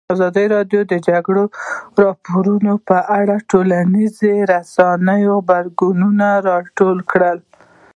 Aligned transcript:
ازادي 0.15 0.45
راډیو 0.55 0.81
د 0.85 0.89
د 0.91 0.93
جګړې 1.07 1.45
راپورونه 2.03 2.73
په 2.87 2.97
اړه 3.19 3.35
د 3.39 3.45
ټولنیزو 3.51 4.31
رسنیو 4.53 5.35
غبرګونونه 5.45 6.27
راټول 6.49 6.97
کړي. 7.11 7.35